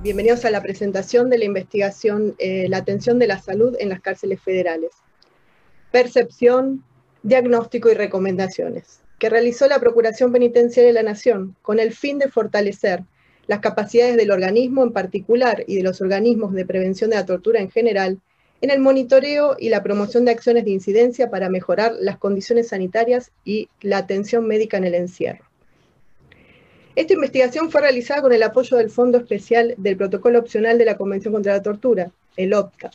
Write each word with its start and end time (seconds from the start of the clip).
Bienvenidos 0.00 0.44
a 0.44 0.50
la 0.52 0.62
presentación 0.62 1.28
de 1.28 1.38
la 1.38 1.44
investigación 1.44 2.36
eh, 2.38 2.68
La 2.68 2.76
atención 2.76 3.18
de 3.18 3.26
la 3.26 3.40
salud 3.40 3.74
en 3.80 3.88
las 3.88 4.00
cárceles 4.00 4.40
federales. 4.40 4.92
Percepción, 5.90 6.84
diagnóstico 7.24 7.90
y 7.90 7.94
recomendaciones, 7.94 9.00
que 9.18 9.28
realizó 9.28 9.66
la 9.66 9.80
Procuración 9.80 10.30
Penitenciaria 10.30 10.90
de 10.90 11.02
la 11.02 11.02
Nación 11.02 11.56
con 11.62 11.80
el 11.80 11.92
fin 11.92 12.20
de 12.20 12.28
fortalecer 12.28 13.02
las 13.48 13.58
capacidades 13.58 14.16
del 14.16 14.30
organismo 14.30 14.84
en 14.84 14.92
particular 14.92 15.64
y 15.66 15.74
de 15.74 15.82
los 15.82 16.00
organismos 16.00 16.52
de 16.52 16.64
prevención 16.64 17.10
de 17.10 17.16
la 17.16 17.26
tortura 17.26 17.58
en 17.58 17.68
general 17.68 18.20
en 18.60 18.70
el 18.70 18.78
monitoreo 18.78 19.56
y 19.58 19.68
la 19.68 19.82
promoción 19.82 20.24
de 20.24 20.30
acciones 20.30 20.64
de 20.64 20.70
incidencia 20.70 21.28
para 21.28 21.50
mejorar 21.50 21.94
las 21.98 22.18
condiciones 22.18 22.68
sanitarias 22.68 23.32
y 23.44 23.68
la 23.80 23.98
atención 23.98 24.46
médica 24.46 24.76
en 24.76 24.84
el 24.84 24.94
encierro. 24.94 25.47
Esta 26.96 27.14
investigación 27.14 27.70
fue 27.70 27.80
realizada 27.80 28.22
con 28.22 28.32
el 28.32 28.42
apoyo 28.42 28.76
del 28.76 28.90
Fondo 28.90 29.18
Especial 29.18 29.74
del 29.76 29.96
Protocolo 29.96 30.38
Opcional 30.38 30.78
de 30.78 30.84
la 30.84 30.96
Convención 30.96 31.32
contra 31.32 31.52
la 31.52 31.62
Tortura, 31.62 32.10
el 32.36 32.52
OPCA. 32.54 32.90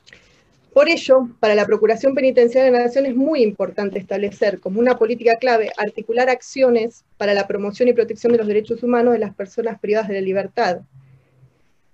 Por 0.74 0.90
ello, 0.90 1.30
para 1.40 1.54
la 1.54 1.68
Procuración 1.68 2.16
Penitenciaria 2.16 2.72
de 2.72 2.78
la 2.78 2.86
Nación 2.86 3.06
es 3.06 3.16
muy 3.16 3.44
importante 3.44 4.00
establecer 4.00 4.60
como 4.60 4.80
una 4.80 4.98
política 4.98 5.36
clave 5.36 5.72
articular 5.78 6.30
acciones 6.30 7.06
para 7.18 7.36
la 7.36 7.46
promoción 7.46 7.90
y 7.90 7.94
protección 7.94 8.32
de 8.32 8.40
los 8.40 8.48
derechos 8.48 8.82
humanos 8.82 9.14
de 9.14 9.20
las 9.20 9.36
personas 9.36 9.80
privadas 9.80 10.08
de 10.08 10.16
la 10.16 10.22
libertad, 10.22 10.82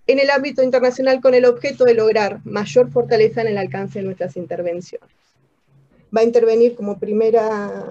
en 0.07 0.18
el 0.18 0.29
ámbito 0.29 0.63
internacional 0.63 1.20
con 1.21 1.34
el 1.35 1.45
objeto 1.45 1.84
de 1.84 1.93
lograr 1.93 2.40
mayor 2.45 2.90
fortaleza 2.90 3.41
en 3.41 3.49
el 3.49 3.57
alcance 3.57 3.99
de 3.99 4.05
nuestras 4.05 4.38
intervenciones. 4.38 5.09
Va 6.16 6.21
a 6.21 6.23
intervenir 6.23 6.73
como 6.73 6.98
primera 6.98 7.84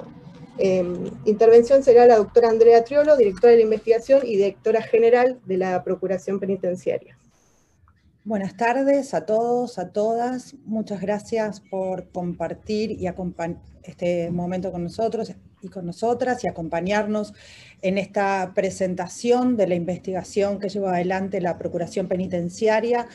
Em, 0.58 1.10
intervención 1.24 1.84
será 1.84 2.04
la 2.06 2.16
doctora 2.16 2.48
Andrea 2.48 2.82
Triolo, 2.82 3.16
directora 3.16 3.52
de 3.52 3.58
la 3.58 3.64
investigación 3.64 4.22
y 4.24 4.36
directora 4.36 4.82
general 4.82 5.38
de 5.46 5.56
la 5.56 5.84
Procuración 5.84 6.40
Penitenciaria. 6.40 7.16
Buenas 8.24 8.56
tardes 8.56 9.14
a 9.14 9.24
todos, 9.24 9.78
a 9.78 9.90
todas. 9.90 10.54
Muchas 10.64 11.00
gracias 11.00 11.60
por 11.60 12.10
compartir 12.10 12.90
y 12.90 13.08
este 13.84 14.30
momento 14.30 14.72
con 14.72 14.82
nosotros 14.82 15.32
y 15.62 15.68
con 15.68 15.86
nosotras 15.86 16.44
y 16.44 16.48
acompañarnos 16.48 17.32
en 17.80 17.96
esta 17.96 18.52
presentación 18.54 19.56
de 19.56 19.68
la 19.68 19.76
investigación 19.76 20.58
que 20.58 20.68
lleva 20.68 20.94
adelante 20.94 21.40
la 21.40 21.56
Procuración 21.56 22.08
Penitenciaria 22.08 23.06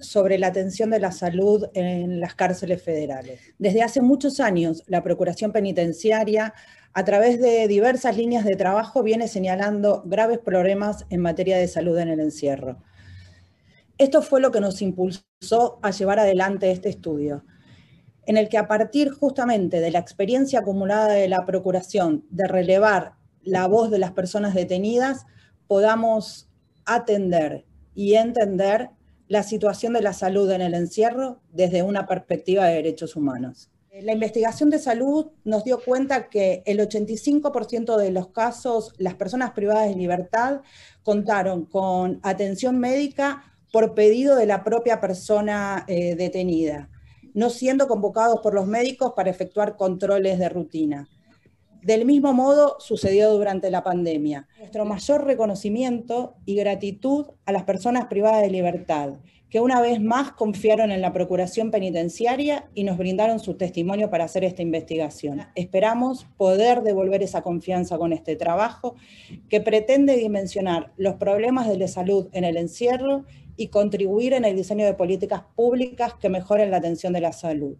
sobre 0.00 0.38
la 0.38 0.48
atención 0.48 0.90
de 0.90 1.00
la 1.00 1.12
salud 1.12 1.66
en 1.74 2.20
las 2.20 2.34
cárceles 2.34 2.82
federales. 2.82 3.40
Desde 3.58 3.82
hace 3.82 4.00
muchos 4.00 4.40
años, 4.40 4.82
la 4.86 5.02
Procuración 5.02 5.52
Penitenciaria, 5.52 6.54
a 6.92 7.04
través 7.04 7.40
de 7.40 7.68
diversas 7.68 8.16
líneas 8.16 8.44
de 8.44 8.56
trabajo, 8.56 9.02
viene 9.02 9.28
señalando 9.28 10.02
graves 10.06 10.38
problemas 10.38 11.06
en 11.10 11.20
materia 11.20 11.58
de 11.58 11.68
salud 11.68 11.98
en 11.98 12.08
el 12.08 12.20
encierro. 12.20 12.82
Esto 13.98 14.22
fue 14.22 14.40
lo 14.40 14.50
que 14.52 14.60
nos 14.60 14.80
impulsó 14.80 15.78
a 15.82 15.90
llevar 15.90 16.18
adelante 16.18 16.70
este 16.70 16.88
estudio, 16.88 17.44
en 18.26 18.36
el 18.36 18.48
que 18.48 18.58
a 18.58 18.68
partir 18.68 19.10
justamente 19.10 19.80
de 19.80 19.90
la 19.90 19.98
experiencia 19.98 20.60
acumulada 20.60 21.08
de 21.14 21.28
la 21.28 21.44
Procuración 21.46 22.24
de 22.30 22.46
relevar 22.46 23.14
la 23.42 23.66
voz 23.66 23.90
de 23.90 23.98
las 23.98 24.12
personas 24.12 24.54
detenidas, 24.54 25.26
podamos 25.66 26.48
atender 26.84 27.64
y 27.94 28.14
entender 28.14 28.90
la 29.28 29.42
situación 29.42 29.92
de 29.92 30.02
la 30.02 30.12
salud 30.12 30.50
en 30.50 30.62
el 30.62 30.74
encierro 30.74 31.40
desde 31.52 31.82
una 31.82 32.06
perspectiva 32.06 32.66
de 32.66 32.76
derechos 32.76 33.14
humanos. 33.14 33.70
La 34.02 34.12
investigación 34.12 34.70
de 34.70 34.78
salud 34.78 35.26
nos 35.44 35.64
dio 35.64 35.80
cuenta 35.82 36.28
que 36.28 36.62
el 36.66 36.78
85% 36.78 37.96
de 37.96 38.10
los 38.12 38.28
casos, 38.28 38.94
las 38.98 39.14
personas 39.14 39.52
privadas 39.52 39.88
de 39.88 39.96
libertad 39.96 40.60
contaron 41.02 41.64
con 41.64 42.20
atención 42.22 42.78
médica 42.78 43.42
por 43.72 43.94
pedido 43.94 44.36
de 44.36 44.46
la 44.46 44.62
propia 44.62 45.00
persona 45.00 45.84
eh, 45.88 46.14
detenida, 46.14 46.90
no 47.34 47.50
siendo 47.50 47.88
convocados 47.88 48.40
por 48.40 48.54
los 48.54 48.66
médicos 48.66 49.14
para 49.16 49.30
efectuar 49.30 49.76
controles 49.76 50.38
de 50.38 50.48
rutina. 50.48 51.08
Del 51.82 52.04
mismo 52.04 52.32
modo 52.32 52.76
sucedió 52.80 53.30
durante 53.32 53.70
la 53.70 53.84
pandemia. 53.84 54.48
Nuestro 54.58 54.84
mayor 54.84 55.24
reconocimiento 55.24 56.34
y 56.44 56.56
gratitud 56.56 57.26
a 57.46 57.52
las 57.52 57.62
personas 57.62 58.06
privadas 58.06 58.42
de 58.42 58.50
libertad, 58.50 59.14
que 59.48 59.60
una 59.60 59.80
vez 59.80 60.00
más 60.00 60.32
confiaron 60.32 60.90
en 60.90 61.00
la 61.00 61.12
Procuración 61.12 61.70
Penitenciaria 61.70 62.68
y 62.74 62.84
nos 62.84 62.98
brindaron 62.98 63.38
su 63.38 63.54
testimonio 63.54 64.10
para 64.10 64.24
hacer 64.24 64.44
esta 64.44 64.60
investigación. 64.60 65.42
Esperamos 65.54 66.26
poder 66.36 66.82
devolver 66.82 67.22
esa 67.22 67.42
confianza 67.42 67.96
con 67.96 68.12
este 68.12 68.34
trabajo 68.34 68.96
que 69.48 69.60
pretende 69.60 70.16
dimensionar 70.16 70.92
los 70.96 71.14
problemas 71.14 71.68
de 71.68 71.78
la 71.78 71.88
salud 71.88 72.28
en 72.32 72.44
el 72.44 72.56
encierro 72.56 73.24
y 73.56 73.68
contribuir 73.68 74.34
en 74.34 74.44
el 74.44 74.56
diseño 74.56 74.84
de 74.84 74.94
políticas 74.94 75.42
públicas 75.54 76.14
que 76.14 76.28
mejoren 76.28 76.70
la 76.70 76.78
atención 76.78 77.12
de 77.12 77.20
la 77.20 77.32
salud. 77.32 77.76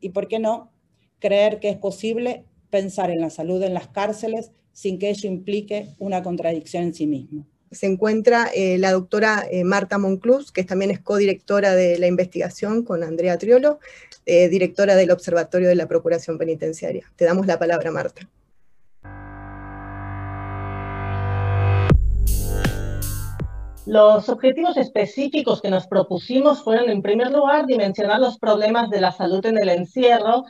Y 0.00 0.08
por 0.08 0.26
qué 0.26 0.38
no, 0.38 0.72
creer 1.20 1.60
que 1.60 1.68
es 1.68 1.76
posible 1.76 2.44
pensar 2.72 3.10
en 3.10 3.20
la 3.20 3.28
salud 3.28 3.62
en 3.62 3.74
las 3.74 3.88
cárceles 3.88 4.50
sin 4.72 4.98
que 4.98 5.10
ello 5.10 5.28
implique 5.28 5.94
una 5.98 6.22
contradicción 6.22 6.84
en 6.84 6.94
sí 6.94 7.06
mismo. 7.06 7.46
Se 7.70 7.86
encuentra 7.86 8.48
eh, 8.54 8.78
la 8.78 8.92
doctora 8.92 9.44
eh, 9.50 9.62
Marta 9.62 9.98
Monclús, 9.98 10.52
que 10.52 10.64
también 10.64 10.90
es 10.90 10.98
codirectora 10.98 11.74
de 11.74 11.98
la 11.98 12.06
investigación 12.06 12.82
con 12.82 13.02
Andrea 13.02 13.36
Triolo, 13.38 13.78
eh, 14.24 14.48
directora 14.48 14.94
del 14.94 15.10
Observatorio 15.10 15.68
de 15.68 15.74
la 15.74 15.86
Procuración 15.86 16.38
Penitenciaria. 16.38 17.04
Te 17.16 17.26
damos 17.26 17.46
la 17.46 17.58
palabra, 17.58 17.90
Marta. 17.90 18.28
Los 23.84 24.28
objetivos 24.28 24.76
específicos 24.76 25.60
que 25.60 25.70
nos 25.70 25.86
propusimos 25.86 26.62
fueron, 26.62 26.88
en 26.88 27.02
primer 27.02 27.32
lugar, 27.32 27.66
dimensionar 27.66 28.20
los 28.20 28.38
problemas 28.38 28.88
de 28.90 29.00
la 29.00 29.12
salud 29.12 29.44
en 29.44 29.58
el 29.58 29.68
encierro 29.68 30.44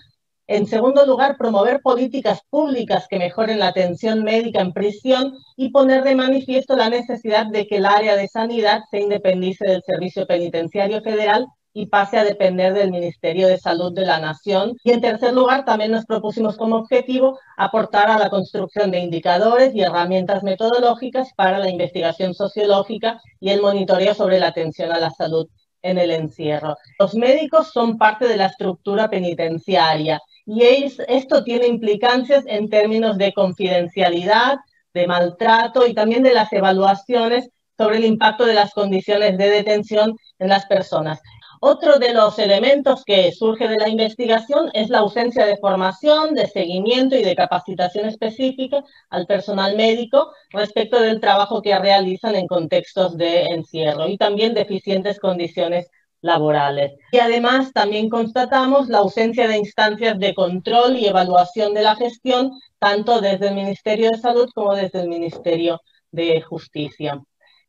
en 0.52 0.66
segundo 0.66 1.06
lugar, 1.06 1.38
promover 1.38 1.80
políticas 1.80 2.40
públicas 2.50 3.06
que 3.08 3.18
mejoren 3.18 3.58
la 3.58 3.68
atención 3.68 4.22
médica 4.22 4.60
en 4.60 4.74
prisión 4.74 5.32
y 5.56 5.70
poner 5.70 6.04
de 6.04 6.14
manifiesto 6.14 6.76
la 6.76 6.90
necesidad 6.90 7.46
de 7.46 7.66
que 7.66 7.78
el 7.78 7.86
área 7.86 8.16
de 8.16 8.28
sanidad 8.28 8.82
se 8.90 9.00
independice 9.00 9.64
del 9.64 9.82
Servicio 9.82 10.26
Penitenciario 10.26 11.00
Federal 11.00 11.46
y 11.72 11.86
pase 11.86 12.18
a 12.18 12.24
depender 12.24 12.74
del 12.74 12.90
Ministerio 12.90 13.48
de 13.48 13.56
Salud 13.56 13.94
de 13.94 14.04
la 14.04 14.20
Nación. 14.20 14.76
Y 14.84 14.90
en 14.90 15.00
tercer 15.00 15.32
lugar, 15.32 15.64
también 15.64 15.90
nos 15.90 16.04
propusimos 16.04 16.58
como 16.58 16.76
objetivo 16.76 17.38
aportar 17.56 18.10
a 18.10 18.18
la 18.18 18.28
construcción 18.28 18.90
de 18.90 18.98
indicadores 18.98 19.74
y 19.74 19.80
herramientas 19.80 20.42
metodológicas 20.42 21.30
para 21.34 21.60
la 21.60 21.70
investigación 21.70 22.34
sociológica 22.34 23.22
y 23.40 23.48
el 23.48 23.62
monitoreo 23.62 24.12
sobre 24.12 24.38
la 24.38 24.48
atención 24.48 24.92
a 24.92 25.00
la 25.00 25.12
salud 25.12 25.48
en 25.80 25.96
el 25.96 26.10
encierro. 26.10 26.76
Los 26.98 27.14
médicos 27.14 27.72
son 27.72 27.96
parte 27.96 28.28
de 28.28 28.36
la 28.36 28.46
estructura 28.46 29.08
penitenciaria 29.08 30.20
y 30.46 30.62
esto 30.64 31.44
tiene 31.44 31.66
implicancias 31.66 32.44
en 32.46 32.68
términos 32.68 33.18
de 33.18 33.32
confidencialidad, 33.32 34.56
de 34.92 35.06
maltrato 35.06 35.86
y 35.86 35.94
también 35.94 36.22
de 36.22 36.34
las 36.34 36.52
evaluaciones 36.52 37.48
sobre 37.78 37.98
el 37.98 38.04
impacto 38.04 38.44
de 38.44 38.54
las 38.54 38.72
condiciones 38.72 39.38
de 39.38 39.48
detención 39.48 40.16
en 40.38 40.48
las 40.48 40.66
personas. 40.66 41.20
Otro 41.64 42.00
de 42.00 42.12
los 42.12 42.40
elementos 42.40 43.04
que 43.04 43.30
surge 43.30 43.68
de 43.68 43.76
la 43.76 43.88
investigación 43.88 44.68
es 44.74 44.90
la 44.90 44.98
ausencia 44.98 45.46
de 45.46 45.58
formación, 45.58 46.34
de 46.34 46.48
seguimiento 46.48 47.14
y 47.14 47.22
de 47.22 47.36
capacitación 47.36 48.06
específica 48.06 48.82
al 49.10 49.26
personal 49.26 49.76
médico 49.76 50.32
respecto 50.50 51.00
del 51.00 51.20
trabajo 51.20 51.62
que 51.62 51.78
realizan 51.78 52.34
en 52.34 52.48
contextos 52.48 53.16
de 53.16 53.44
encierro 53.44 54.08
y 54.08 54.18
también 54.18 54.54
deficientes 54.54 55.20
condiciones 55.20 55.88
laborales. 56.22 56.92
Y 57.10 57.18
además 57.18 57.72
también 57.72 58.08
constatamos 58.08 58.88
la 58.88 58.98
ausencia 58.98 59.46
de 59.48 59.58
instancias 59.58 60.18
de 60.18 60.34
control 60.34 60.96
y 60.96 61.06
evaluación 61.06 61.74
de 61.74 61.82
la 61.82 61.96
gestión, 61.96 62.52
tanto 62.78 63.20
desde 63.20 63.48
el 63.48 63.54
Ministerio 63.54 64.08
de 64.10 64.18
Salud 64.18 64.48
como 64.54 64.74
desde 64.74 65.02
el 65.02 65.08
Ministerio 65.08 65.80
de 66.10 66.40
Justicia. 66.40 67.20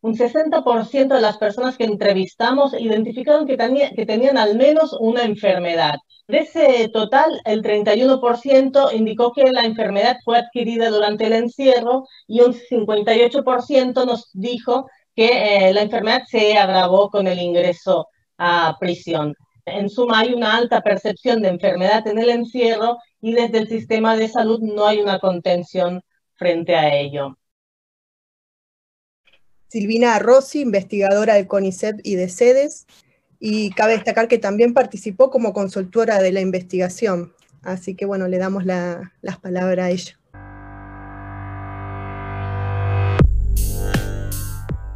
Un 0.01 0.15
60% 0.15 1.15
de 1.15 1.21
las 1.21 1.37
personas 1.37 1.77
que 1.77 1.85
entrevistamos 1.85 2.73
identificaron 2.73 3.47
que, 3.47 3.57
que 3.95 4.05
tenían 4.05 4.37
al 4.37 4.57
menos 4.57 4.95
una 4.99 5.23
enfermedad. 5.23 5.95
De 6.27 6.39
ese 6.39 6.89
total, 6.89 7.41
el 7.45 7.61
31% 7.63 8.93
indicó 8.93 9.33
que 9.33 9.51
la 9.51 9.63
enfermedad 9.63 10.17
fue 10.23 10.37
adquirida 10.37 10.89
durante 10.89 11.25
el 11.27 11.33
encierro 11.33 12.05
y 12.27 12.41
un 12.41 12.53
58% 12.53 14.05
nos 14.05 14.29
dijo 14.33 14.87
que 15.15 15.67
eh, 15.67 15.73
la 15.73 15.81
enfermedad 15.81 16.23
se 16.27 16.57
agravó 16.57 17.09
con 17.09 17.27
el 17.27 17.39
ingreso 17.39 18.07
a 18.45 18.75
prisión. 18.77 19.35
En 19.65 19.89
suma, 19.89 20.19
hay 20.19 20.33
una 20.33 20.57
alta 20.57 20.81
percepción 20.81 21.41
de 21.41 21.47
enfermedad 21.47 22.05
en 22.07 22.19
el 22.19 22.29
encierro 22.29 22.97
y 23.21 23.33
desde 23.33 23.59
el 23.59 23.69
sistema 23.69 24.17
de 24.17 24.27
salud 24.27 24.59
no 24.59 24.85
hay 24.85 24.99
una 24.99 25.19
contención 25.19 26.01
frente 26.33 26.75
a 26.75 26.93
ello. 26.93 27.37
Silvina 29.69 30.19
Rossi, 30.19 30.59
investigadora 30.59 31.35
de 31.35 31.47
CONICET 31.47 32.01
y 32.03 32.15
de 32.15 32.27
SEDES, 32.27 32.85
y 33.39 33.71
cabe 33.71 33.93
destacar 33.93 34.27
que 34.27 34.37
también 34.37 34.73
participó 34.73 35.29
como 35.29 35.53
consultora 35.53 36.21
de 36.21 36.33
la 36.33 36.41
investigación. 36.41 37.33
Así 37.61 37.95
que 37.95 38.05
bueno, 38.05 38.27
le 38.27 38.37
damos 38.37 38.65
las 38.65 39.39
palabras 39.41 39.85
a 39.85 39.89
ella. 39.89 40.19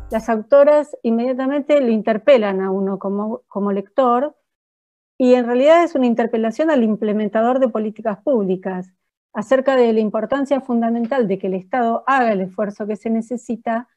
Las 0.10 0.30
autoras 0.30 0.96
inmediatamente 1.04 1.82
lo 1.82 1.90
interpelan 1.90 2.62
a 2.62 2.72
uno 2.72 2.98
como, 2.98 3.42
como 3.48 3.72
lector 3.72 4.38
y 5.18 5.34
en 5.34 5.46
realidad 5.46 5.84
es 5.84 5.96
una 5.96 6.06
interpelación 6.06 6.70
al 6.70 6.84
implementador 6.84 7.60
de 7.60 7.70
políticas 7.70 8.20
públicas 8.24 8.94
acerca 9.34 9.76
de 9.76 9.92
la 9.92 10.00
importancia 10.00 10.62
fundamental 10.62 11.28
de 11.28 11.38
que 11.38 11.48
el 11.48 11.56
Estado 11.56 12.04
haga 12.08 12.32
el 12.32 12.42
esfuerzo 12.42 12.88
que 12.88 12.96
se 12.96 13.10
necesita 13.10 13.90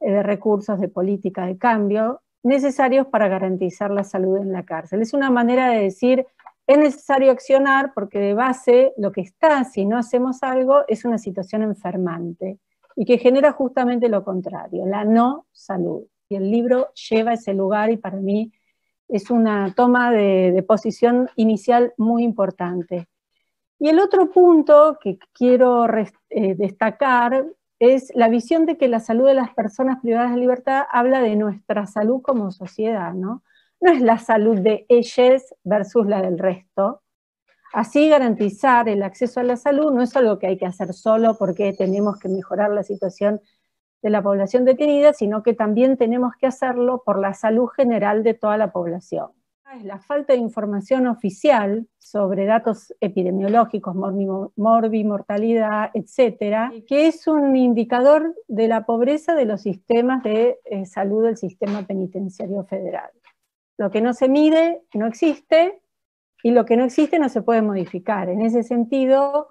eh, 0.00 0.10
de 0.10 0.22
recursos 0.22 0.80
de 0.80 0.88
política 0.88 1.46
de 1.46 1.58
cambio 1.58 2.22
necesarios 2.42 3.06
para 3.08 3.28
garantizar 3.28 3.90
la 3.90 4.04
salud 4.04 4.38
en 4.38 4.52
la 4.52 4.64
cárcel. 4.64 5.02
Es 5.02 5.12
una 5.12 5.28
manera 5.28 5.68
de 5.68 5.82
decir, 5.82 6.24
es 6.66 6.78
necesario 6.78 7.30
accionar 7.30 7.92
porque 7.94 8.20
de 8.20 8.32
base 8.32 8.94
lo 8.96 9.12
que 9.12 9.20
está, 9.20 9.64
si 9.64 9.84
no 9.84 9.98
hacemos 9.98 10.42
algo, 10.42 10.84
es 10.88 11.04
una 11.04 11.18
situación 11.18 11.62
enfermante 11.62 12.58
y 13.00 13.04
que 13.04 13.18
genera 13.18 13.52
justamente 13.52 14.08
lo 14.08 14.24
contrario, 14.24 14.84
la 14.84 15.04
no 15.04 15.46
salud. 15.52 16.02
Y 16.28 16.34
el 16.34 16.50
libro 16.50 16.88
lleva 16.94 17.34
ese 17.34 17.54
lugar 17.54 17.92
y 17.92 17.96
para 17.96 18.16
mí 18.16 18.52
es 19.06 19.30
una 19.30 19.72
toma 19.76 20.10
de, 20.10 20.64
posición 20.66 21.30
inicial 21.36 21.94
muy 21.96 22.24
importante. 22.24 23.06
Y 23.78 23.88
el 23.88 24.00
otro 24.00 24.32
punto 24.32 24.98
que 25.00 25.16
quiero 25.32 25.86
eh, 26.28 26.56
destacar 26.56 27.46
es 27.78 28.10
la 28.16 28.28
visión 28.28 28.66
de 28.66 28.76
que 28.76 28.88
la 28.88 28.98
salud 28.98 29.28
de 29.28 29.34
las 29.34 29.54
personas 29.54 30.00
privadas 30.00 30.32
de 30.32 30.40
libertad 30.40 30.82
habla 30.90 31.22
de 31.22 31.36
nuestra 31.36 31.86
salud 31.86 32.20
como 32.20 32.50
sociedad, 32.50 33.14
¿no? 33.14 33.44
No 33.80 33.92
es 33.92 34.00
la 34.00 34.18
salud 34.18 34.58
de 34.58 34.86
ellas 34.88 35.54
versus 35.62 36.04
la 36.08 36.20
del 36.20 36.36
resto, 36.36 37.02
Así 37.72 38.08
garantizar 38.08 38.88
el 38.88 39.02
acceso 39.02 39.40
a 39.40 39.44
la 39.44 39.56
salud 39.56 39.92
no 39.92 40.02
es 40.02 40.16
algo 40.16 40.38
que 40.38 40.46
hay 40.46 40.56
que 40.56 40.66
hacer 40.66 40.92
solo 40.94 41.36
porque 41.38 41.72
tenemos 41.72 42.18
que 42.18 42.28
mejorar 42.28 42.70
la 42.70 42.82
situación 42.82 43.40
de 44.02 44.10
la 44.10 44.22
población 44.22 44.64
detenida, 44.64 45.12
sino 45.12 45.42
que 45.42 45.54
también 45.54 45.96
tenemos 45.96 46.32
que 46.38 46.46
hacerlo 46.46 47.02
por 47.04 47.18
la 47.18 47.34
salud 47.34 47.66
general 47.66 48.22
de 48.22 48.34
toda 48.34 48.56
la 48.56 48.72
población. 48.72 49.32
Es 49.76 49.84
la 49.84 49.98
falta 49.98 50.32
de 50.32 50.38
información 50.38 51.06
oficial 51.08 51.86
sobre 51.98 52.46
datos 52.46 52.94
epidemiológicos, 53.00 53.94
morbi, 53.94 55.04
mortalidad, 55.04 55.90
etcétera, 55.92 56.72
que 56.86 57.06
es 57.06 57.26
un 57.26 57.54
indicador 57.54 58.34
de 58.46 58.66
la 58.66 58.86
pobreza 58.86 59.34
de 59.34 59.44
los 59.44 59.60
sistemas 59.60 60.22
de 60.22 60.58
eh, 60.64 60.86
salud 60.86 61.24
del 61.24 61.36
sistema 61.36 61.82
penitenciario 61.86 62.64
federal. 62.64 63.10
Lo 63.76 63.90
que 63.90 64.00
no 64.00 64.14
se 64.14 64.30
mide 64.30 64.80
no 64.94 65.06
existe 65.06 65.82
y 66.42 66.50
lo 66.52 66.64
que 66.64 66.76
no 66.76 66.84
existe 66.84 67.18
no 67.18 67.28
se 67.28 67.42
puede 67.42 67.62
modificar. 67.62 68.28
En 68.28 68.40
ese 68.40 68.62
sentido, 68.62 69.48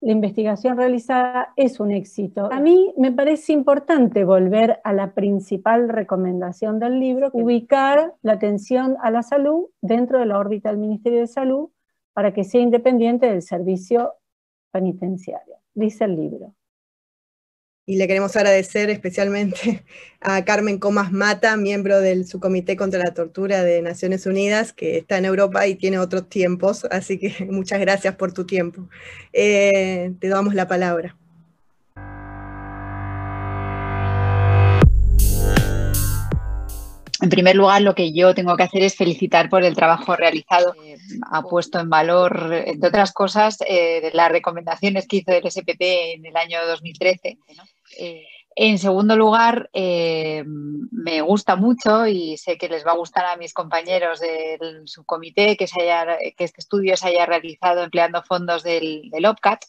la 0.00 0.12
investigación 0.12 0.76
realizada 0.76 1.52
es 1.56 1.80
un 1.80 1.90
éxito. 1.90 2.50
A 2.52 2.60
mí 2.60 2.94
me 2.96 3.12
parece 3.12 3.52
importante 3.52 4.24
volver 4.24 4.80
a 4.84 4.92
la 4.92 5.12
principal 5.12 5.88
recomendación 5.88 6.78
del 6.78 6.98
libro, 6.98 7.30
ubicar 7.32 8.14
la 8.22 8.32
atención 8.32 8.96
a 9.02 9.10
la 9.10 9.22
salud 9.22 9.66
dentro 9.82 10.18
de 10.18 10.26
la 10.26 10.38
órbita 10.38 10.70
del 10.70 10.78
Ministerio 10.78 11.20
de 11.20 11.26
Salud 11.26 11.70
para 12.12 12.32
que 12.32 12.44
sea 12.44 12.60
independiente 12.60 13.26
del 13.26 13.42
servicio 13.42 14.14
penitenciario, 14.72 15.56
dice 15.74 16.04
el 16.04 16.16
libro 16.16 16.54
y 17.90 17.96
le 17.96 18.06
queremos 18.06 18.36
agradecer 18.36 18.88
especialmente 18.88 19.84
a 20.20 20.44
Carmen 20.44 20.78
Comas 20.78 21.10
Mata, 21.10 21.56
miembro 21.56 22.00
del 22.00 22.24
Subcomité 22.24 22.76
contra 22.76 23.00
la 23.00 23.14
Tortura 23.14 23.64
de 23.64 23.82
Naciones 23.82 24.26
Unidas, 24.26 24.72
que 24.72 24.98
está 24.98 25.18
en 25.18 25.24
Europa 25.24 25.66
y 25.66 25.74
tiene 25.74 25.98
otros 25.98 26.28
tiempos, 26.28 26.84
así 26.92 27.18
que 27.18 27.46
muchas 27.50 27.80
gracias 27.80 28.14
por 28.14 28.32
tu 28.32 28.46
tiempo. 28.46 28.88
Eh, 29.32 30.12
te 30.20 30.28
damos 30.28 30.54
la 30.54 30.68
palabra. 30.68 31.16
En 37.22 37.28
primer 37.28 37.54
lugar, 37.54 37.82
lo 37.82 37.94
que 37.94 38.12
yo 38.12 38.34
tengo 38.34 38.56
que 38.56 38.62
hacer 38.62 38.82
es 38.82 38.96
felicitar 38.96 39.50
por 39.50 39.62
el 39.64 39.74
trabajo 39.74 40.16
realizado. 40.16 40.74
ha 41.30 41.42
puesto 41.42 41.78
en 41.78 41.90
valor, 41.90 42.62
entre 42.66 42.88
otras 42.88 43.12
cosas, 43.12 43.58
eh, 43.68 44.10
las 44.14 44.30
recomendaciones 44.30 45.06
que 45.06 45.16
hizo 45.16 45.32
el 45.32 45.50
SPT 45.50 45.80
en 46.14 46.26
el 46.26 46.36
año 46.36 46.64
2013 46.66 47.28
eh, 47.28 47.38
en 48.56 48.78
segundo 48.78 49.16
lugar, 49.16 49.70
eh, 49.72 50.44
me 50.46 51.20
gusta 51.22 51.56
mucho 51.56 52.06
y 52.06 52.36
sé 52.36 52.58
que 52.58 52.68
les 52.68 52.84
va 52.84 52.92
a 52.92 52.96
gustar 52.96 53.24
a 53.24 53.36
mis 53.36 53.54
compañeros 53.54 54.20
del 54.20 54.86
subcomité 54.86 55.56
que, 55.56 55.66
que 55.66 56.44
este 56.44 56.60
estudio 56.60 56.96
se 56.96 57.08
haya 57.08 57.26
realizado 57.26 57.84
empleando 57.84 58.22
fondos 58.22 58.62
del, 58.62 59.08
del 59.10 59.24
OPCAT, 59.24 59.64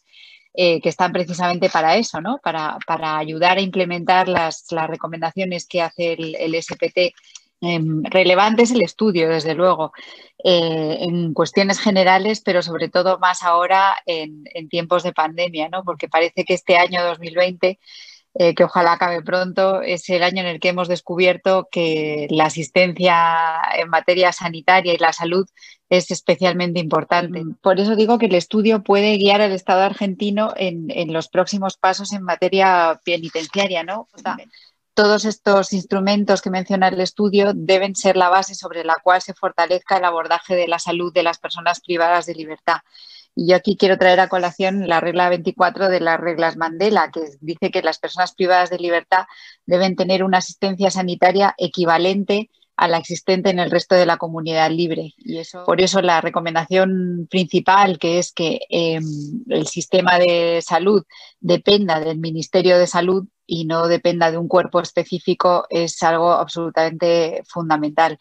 eh, 0.53 0.81
que 0.81 0.89
están 0.89 1.13
precisamente 1.13 1.69
para 1.69 1.95
eso, 1.95 2.19
¿no? 2.21 2.39
para, 2.43 2.77
ayudar 3.17 3.57
a 3.57 3.61
implementar 3.61 4.27
las, 4.27 4.65
recomendaciones 4.69 5.67
que 5.67 5.81
hace 5.81 6.13
el, 6.13 6.55
SPT. 6.61 7.13
Em, 7.63 8.03
relevante 8.03 8.63
es 8.63 8.71
el 8.71 8.81
estudio, 8.81 9.29
desde 9.29 9.53
luego, 9.53 9.93
en 10.43 11.33
cuestiones 11.33 11.79
generales, 11.79 12.41
pero 12.41 12.63
sobre 12.63 12.89
todo 12.89 13.19
más 13.19 13.43
ahora 13.43 13.95
en, 14.07 14.43
en 14.55 14.67
tiempos 14.67 15.03
de 15.03 15.13
pandemia, 15.13 15.69
¿no? 15.69 15.83
porque 15.83 16.09
parece 16.09 16.43
que 16.43 16.55
este 16.55 16.75
año 16.75 17.03
2020 17.03 17.79
eh, 18.33 18.55
que 18.55 18.63
ojalá 18.63 18.93
acabe 18.93 19.21
pronto, 19.21 19.81
es 19.81 20.09
el 20.09 20.23
año 20.23 20.41
en 20.41 20.47
el 20.47 20.59
que 20.59 20.69
hemos 20.69 20.87
descubierto 20.87 21.67
que 21.69 22.27
la 22.29 22.45
asistencia 22.45 23.59
en 23.77 23.89
materia 23.89 24.31
sanitaria 24.31 24.93
y 24.93 24.97
la 24.97 25.11
salud 25.11 25.45
es 25.89 26.11
especialmente 26.11 26.79
importante. 26.79 27.43
Por 27.61 27.79
eso 27.81 27.97
digo 27.97 28.17
que 28.17 28.27
el 28.27 28.35
estudio 28.35 28.83
puede 28.83 29.17
guiar 29.17 29.41
al 29.41 29.51
Estado 29.51 29.81
argentino 29.81 30.53
en, 30.55 31.11
los 31.11 31.27
próximos 31.27 31.75
pasos 31.77 32.13
en 32.13 32.23
materia 32.23 33.01
penitenciaria, 33.03 33.83
¿no? 33.83 34.07
todos 34.93 35.25
estos 35.25 35.73
instrumentos 35.73 36.41
que 36.41 36.49
menciona 36.49 36.89
el 36.89 36.99
estudio 36.99 37.53
deben 37.55 37.95
ser 37.95 38.17
la 38.17 38.29
base 38.29 38.55
sobre 38.55 38.83
la 38.83 38.95
cual 39.01 39.21
se 39.21 39.33
fortalezca 39.33 39.97
el 39.97 40.05
abordaje 40.05 40.55
de 40.55 40.67
la 40.67 40.79
salud 40.79 41.13
de 41.13 41.23
las 41.23 41.39
personas 41.39 41.81
privadas 41.81 42.25
de 42.25 42.35
libertad. 42.35 42.77
Y 43.35 43.49
yo 43.49 43.55
aquí 43.55 43.77
quiero 43.77 43.97
traer 43.97 44.19
a 44.19 44.29
colación 44.29 44.87
la 44.87 44.99
regla 44.99 45.29
24 45.29 45.89
de 45.89 45.99
las 45.99 46.19
reglas 46.19 46.57
Mandela, 46.57 47.11
que 47.11 47.21
dice 47.39 47.71
que 47.71 47.81
las 47.81 47.99
personas 47.99 48.33
privadas 48.33 48.69
de 48.69 48.79
libertad 48.79 49.25
deben 49.65 49.95
tener 49.95 50.23
una 50.23 50.39
asistencia 50.39 50.91
sanitaria 50.91 51.55
equivalente 51.57 52.49
a 52.81 52.87
la 52.87 52.97
existente 52.97 53.51
en 53.51 53.59
el 53.59 53.69
resto 53.69 53.93
de 53.93 54.07
la 54.07 54.17
comunidad 54.17 54.71
libre. 54.71 55.13
Y 55.17 55.37
eso, 55.37 55.63
por 55.65 55.81
eso 55.81 56.01
la 56.01 56.19
recomendación 56.19 57.27
principal, 57.29 57.99
que 57.99 58.17
es 58.17 58.31
que 58.31 58.59
em, 58.69 59.03
el 59.49 59.67
sistema 59.67 60.17
de 60.17 60.63
salud 60.65 61.03
dependa 61.39 61.99
del 61.99 62.17
Ministerio 62.17 62.79
de 62.79 62.87
Salud 62.87 63.27
y 63.45 63.65
no 63.65 63.87
dependa 63.87 64.31
de 64.31 64.39
un 64.39 64.47
cuerpo 64.47 64.79
específico, 64.79 65.67
es 65.69 66.01
algo 66.01 66.31
absolutamente 66.31 67.43
fundamental. 67.47 68.17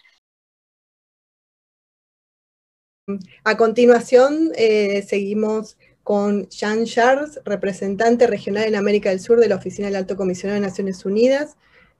A 3.45 3.57
continuación, 3.57 4.53
eh, 4.57 5.03
seguimos 5.07 5.77
con 6.03 6.49
Jean 6.49 6.85
Charles, 6.85 7.41
representante 7.45 8.27
regional 8.27 8.65
en 8.65 8.77
América 8.77 9.11
del 9.11 9.21
Sur 9.21 9.39
de 9.39 9.49
la 9.49 9.57
Oficina 9.57 9.89
del 9.89 9.97
Alto 9.97 10.17
Comisionado 10.17 10.61
de 10.61 10.67
Naciones 10.67 11.05
Unidas. 11.05 11.57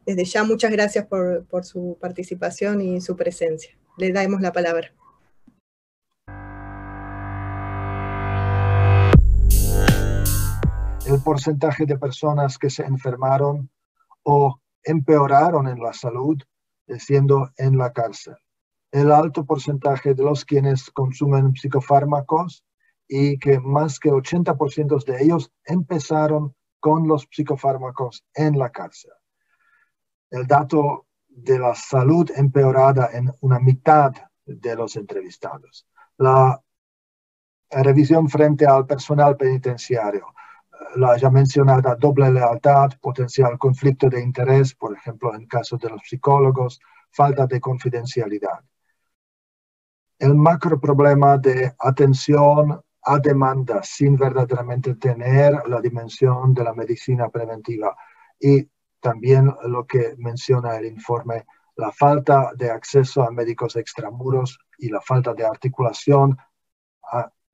Desde 0.07 0.25
ya, 0.25 0.45
muchas 0.45 0.71
gracias 0.73 1.07
por, 1.07 1.47
su 1.65 1.97
participación 2.01 2.81
y 2.81 3.01
su 3.01 3.17
presencia. 3.17 3.77
Le 3.99 4.13
damos 4.13 4.41
la 4.41 4.53
palabra. 4.53 4.93
El 11.07 11.23
porcentaje 11.25 11.87
de 11.87 11.99
personas 11.99 12.59
que 12.59 12.71
se 12.71 12.83
enfermaron 12.83 13.71
o 14.23 14.61
empeoraron 14.83 15.69
en 15.69 15.81
la 15.81 15.93
salud 15.93 16.39
siendo 16.99 17.51
en 17.57 17.79
la 17.79 17.93
cárcel 17.93 18.35
el 18.93 19.13
alto 19.13 19.45
porcentaje 19.45 20.15
de 20.15 20.25
los 20.25 20.45
quienes 20.45 20.91
consumen 20.91 21.55
psicofármacos 21.55 22.65
y 23.07 23.39
que 23.39 23.61
más 23.61 23.99
que 24.01 24.11
80% 24.11 25.05
de 25.05 25.23
ellos 25.23 25.53
empezaron 25.65 26.55
con 26.81 27.07
los 27.07 27.29
psicofármacos 27.31 28.25
en 28.35 28.59
la 28.59 28.71
cárcel. 28.71 29.13
El 30.31 30.47
dato 30.47 31.07
de 31.29 31.59
la 31.59 31.75
salud 31.75 32.31
empeorada 32.35 33.11
en 33.13 33.31
una 33.41 33.59
mitad 33.61 34.13
de 34.45 34.77
los 34.77 34.97
entrevistados. 34.97 35.87
La 36.19 36.61
revisión 37.71 38.29
frente 38.29 38.67
al 38.67 38.87
personal 38.87 39.37
penitenciario, 39.37 40.27
la 40.97 41.17
ya 41.17 41.31
mencionada 41.31 41.95
doble 41.95 42.33
lealtad, 42.33 42.91
potencial 43.01 43.59
conflicto 43.59 44.09
de 44.09 44.21
interés, 44.21 44.75
por 44.75 44.97
ejemplo, 44.97 45.35
en 45.35 45.47
caso 45.47 45.77
de 45.77 45.91
los 45.91 46.03
psicólogos, 46.05 46.81
falta 47.11 47.47
de 47.47 47.61
confidencialidad 47.61 48.61
el 50.21 50.35
macro 50.35 50.79
problema 50.79 51.39
de 51.39 51.75
atención 51.79 52.81
a 53.03 53.19
demanda 53.19 53.83
sin 53.83 54.17
verdaderamente 54.17 54.95
tener 54.95 55.67
la 55.67 55.81
dimensión 55.81 56.53
de 56.55 56.63
la 56.63 56.75
medicina 56.75 57.29
preventiva. 57.31 57.97
Y 58.39 58.69
también 59.01 59.53
lo 59.65 59.87
que 59.87 60.15
menciona 60.19 60.77
el 60.77 60.87
informe, 60.87 61.47
la 61.77 61.91
falta 61.91 62.53
de 62.55 62.71
acceso 62.71 63.23
a 63.23 63.31
médicos 63.31 63.77
extramuros 63.77 64.59
y 64.79 64.91
la 64.91 65.01
falta 65.01 65.33
de 65.33 65.47
articulación 65.47 66.37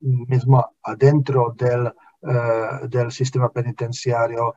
mismo 0.00 0.76
adentro 0.82 1.54
del, 1.56 1.86
eh, 1.86 2.88
del 2.88 3.10
sistema 3.10 3.48
penitenciario. 3.50 4.54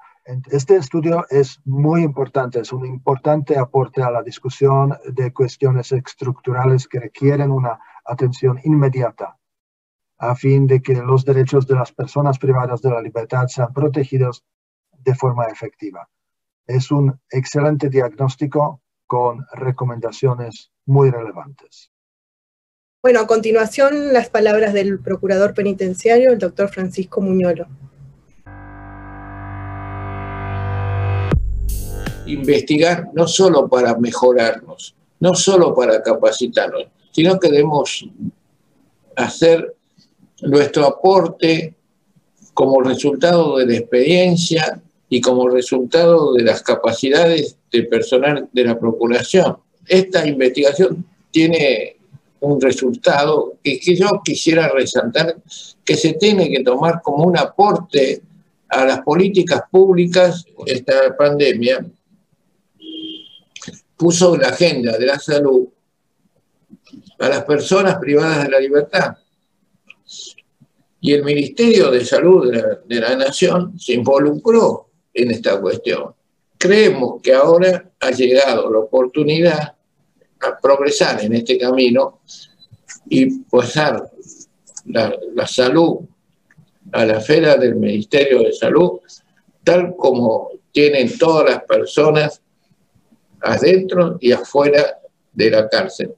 Este 0.51 0.75
estudio 0.75 1.25
es 1.29 1.59
muy 1.65 2.03
importante, 2.03 2.59
es 2.59 2.71
un 2.71 2.85
importante 2.85 3.57
aporte 3.57 4.03
a 4.03 4.11
la 4.11 4.21
discusión 4.21 4.95
de 5.05 5.33
cuestiones 5.33 5.91
estructurales 5.91 6.87
que 6.87 6.99
requieren 6.99 7.51
una 7.51 7.79
atención 8.09 8.59
inmediata 8.63 9.37
a 10.19 10.35
fin 10.35 10.67
de 10.67 10.81
que 10.81 10.95
los 10.95 11.23
derechos 11.23 11.65
de 11.65 11.75
las 11.75 11.93
personas 11.93 12.37
privadas 12.37 12.81
de 12.81 12.89
la 12.89 13.01
libertad 13.01 13.47
sean 13.47 13.73
protegidos 13.73 14.43
de 14.91 15.15
forma 15.15 15.45
efectiva. 15.45 16.09
Es 16.67 16.91
un 16.91 17.19
excelente 17.31 17.89
diagnóstico 17.89 18.81
con 19.07 19.45
recomendaciones 19.53 20.71
muy 20.85 21.09
relevantes. 21.09 21.89
Bueno, 23.01 23.21
a 23.21 23.27
continuación 23.27 24.11
las 24.11 24.29
palabras 24.29 24.73
del 24.73 24.99
procurador 24.99 25.53
penitenciario, 25.53 26.31
el 26.31 26.37
doctor 26.37 26.67
Francisco 26.67 27.21
Muñolo. 27.21 27.67
Investigar 32.25 33.07
no 33.13 33.25
solo 33.25 33.69
para 33.69 33.97
mejorarnos, 33.97 34.95
no 35.21 35.33
solo 35.33 35.73
para 35.73 36.03
capacitarnos, 36.03 36.89
sino 37.19 37.37
que 37.37 37.49
debemos 37.49 38.05
hacer 39.17 39.75
nuestro 40.41 40.85
aporte 40.85 41.73
como 42.53 42.79
resultado 42.79 43.57
de 43.57 43.65
la 43.65 43.75
experiencia 43.75 44.81
y 45.09 45.19
como 45.19 45.49
resultado 45.49 46.33
de 46.33 46.43
las 46.43 46.63
capacidades 46.63 47.57
de 47.73 47.83
personal 47.83 48.47
de 48.53 48.63
la 48.63 48.79
Procuración. 48.79 49.57
Esta 49.85 50.25
investigación 50.25 51.05
tiene 51.29 51.97
un 52.39 52.61
resultado 52.61 53.55
que, 53.61 53.81
yo 53.97 54.21
quisiera 54.23 54.69
resaltar 54.69 55.35
que 55.83 55.97
se 55.97 56.13
tiene 56.13 56.49
que 56.49 56.63
tomar 56.63 57.01
como 57.01 57.25
un 57.25 57.37
aporte 57.37 58.21
a 58.69 58.85
las 58.85 59.01
políticas 59.01 59.63
públicas. 59.69 60.45
Esta 60.65 61.17
pandemia 61.17 61.85
puso 63.97 64.37
la 64.37 64.47
agenda 64.47 64.97
de 64.97 65.05
la 65.05 65.19
salud 65.19 65.67
a 67.19 67.29
las 67.29 67.43
personas 67.43 67.97
privadas 67.97 68.43
de 68.43 68.49
la 68.49 68.59
libertad. 68.59 69.17
Y 71.01 71.13
el 71.13 71.23
Ministerio 71.23 71.89
de 71.91 72.03
Salud 72.03 72.51
de 72.51 72.61
la, 72.61 72.79
de 72.85 72.99
la 72.99 73.15
Nación 73.15 73.79
se 73.79 73.93
involucró 73.93 74.89
en 75.13 75.31
esta 75.31 75.59
cuestión. 75.59 76.13
Creemos 76.57 77.21
que 77.21 77.33
ahora 77.33 77.91
ha 77.99 78.11
llegado 78.11 78.69
la 78.69 78.79
oportunidad 78.79 79.75
a 80.41 80.57
progresar 80.61 81.23
en 81.23 81.33
este 81.33 81.57
camino 81.57 82.19
y 83.07 83.39
pasar 83.43 84.09
la, 84.85 85.13
la 85.33 85.47
salud 85.47 85.99
a 86.91 87.05
la 87.05 87.19
esfera 87.19 87.55
del 87.55 87.75
Ministerio 87.75 88.43
de 88.43 88.53
Salud, 88.53 88.99
tal 89.63 89.95
como 89.95 90.49
tienen 90.71 91.17
todas 91.17 91.49
las 91.49 91.63
personas 91.63 92.41
adentro 93.41 94.17
y 94.19 94.31
afuera 94.31 94.99
de 95.31 95.51
la 95.51 95.69
cárcel. 95.69 96.13